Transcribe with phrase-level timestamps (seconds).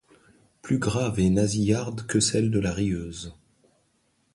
[0.63, 3.35] Plus grave et nassillarde que celle de la Rieuse.